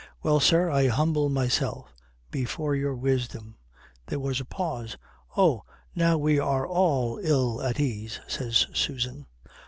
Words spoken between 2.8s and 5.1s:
wisdom." There was a pause.